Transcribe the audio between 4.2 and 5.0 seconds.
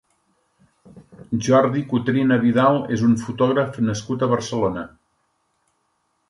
a Barcelona.